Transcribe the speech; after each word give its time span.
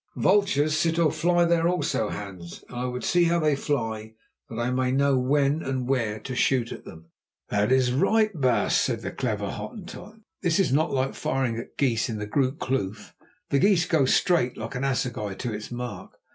"Vultures 0.15 0.75
sit 0.75 0.97
or 0.97 1.11
fly 1.11 1.45
there 1.45 1.67
also, 1.67 2.09
Hans; 2.09 2.63
and 2.69 2.79
I 2.79 2.85
would 2.85 3.03
see 3.03 3.25
how 3.25 3.39
they 3.39 3.55
fly, 3.55 4.15
that 4.49 4.57
I 4.57 4.71
may 4.71 4.91
know 4.91 5.15
when 5.19 5.61
and 5.61 5.87
where 5.87 6.19
to 6.21 6.33
shoot 6.33 6.71
at 6.71 6.85
them." 6.85 7.11
"That 7.49 7.71
is 7.71 7.93
right, 7.93 8.31
baas," 8.33 8.75
said 8.75 9.01
the 9.03 9.11
clever 9.11 9.51
Hottentot. 9.51 10.15
"This 10.41 10.59
is 10.59 10.73
not 10.73 10.89
like 10.89 11.13
firing 11.13 11.57
at 11.57 11.77
geese 11.77 12.09
in 12.09 12.17
the 12.17 12.25
Groote 12.25 12.57
Kloof. 12.57 13.13
The 13.51 13.59
geese 13.59 13.85
go 13.85 14.05
straight, 14.05 14.57
like 14.57 14.73
an 14.73 14.83
assegai 14.83 15.35
to 15.35 15.53
its 15.53 15.69
mark. 15.69 16.09